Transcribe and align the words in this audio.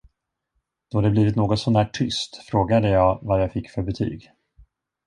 Då 0.91 1.01
det 1.01 1.09
blivit 1.11 1.35
något 1.35 1.59
så 1.59 1.71
när 1.71 1.85
tyst, 1.85 2.35
frågade 2.49 2.89
jag 2.89 3.19
vad 3.21 3.41
jag 3.41 3.51
fick 3.51 3.69
för 3.69 3.81
betyg. 3.81 4.31